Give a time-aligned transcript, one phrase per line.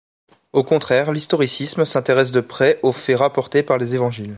[0.51, 4.29] Au contraire, l'historicisme s'intéresse de près aux faits rapportés par les évangiles.